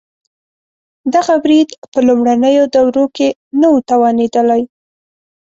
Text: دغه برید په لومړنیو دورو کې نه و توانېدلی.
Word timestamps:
دغه 1.13 1.35
برید 1.43 1.69
په 1.91 1.99
لومړنیو 2.07 2.63
دورو 2.75 3.05
کې 3.15 3.27
نه 3.59 3.67
و 3.73 3.75
توانېدلی. 3.89 4.61